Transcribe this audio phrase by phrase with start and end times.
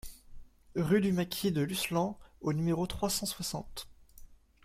[0.75, 3.87] Rue du Maquis de Lucelans au numéro trois cent soixante